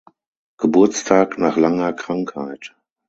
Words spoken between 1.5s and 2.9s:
langer Krankheit.